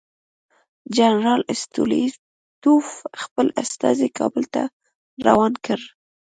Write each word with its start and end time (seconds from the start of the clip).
جنرال 0.97 1.41
ستولیتوف 1.61 2.87
خپل 3.21 3.47
استازی 3.63 4.07
کابل 4.17 4.43
ته 4.53 4.63
روان 5.25 5.53
کړ. 5.65 5.79